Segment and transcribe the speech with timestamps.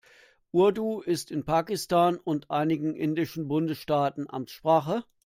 [0.51, 5.03] Urdu ist in Pakistan und einigen indischen Bundesstaaten Amtssprache.